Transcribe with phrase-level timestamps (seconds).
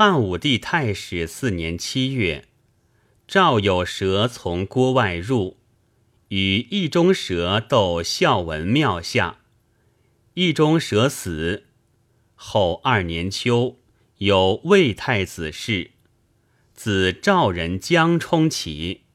[0.00, 2.44] 汉武帝太史四年七月，
[3.26, 5.56] 赵有蛇从郭外入，
[6.28, 9.40] 与一中蛇斗孝文庙下，
[10.34, 11.64] 一中蛇死。
[12.36, 13.80] 后二年秋，
[14.18, 15.90] 有魏太子事，
[16.72, 19.07] 子赵人江冲起。